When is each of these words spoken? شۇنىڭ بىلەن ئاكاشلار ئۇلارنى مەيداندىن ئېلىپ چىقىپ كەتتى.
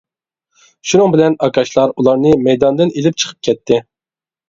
شۇنىڭ 0.91 1.13
بىلەن 1.17 1.37
ئاكاشلار 1.49 1.95
ئۇلارنى 1.99 2.35
مەيداندىن 2.49 2.97
ئېلىپ 2.97 3.25
چىقىپ 3.25 3.51
كەتتى. 3.51 3.83